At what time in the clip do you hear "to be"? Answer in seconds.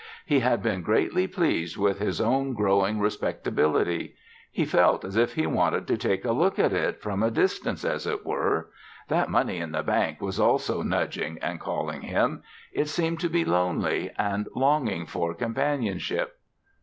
13.19-13.45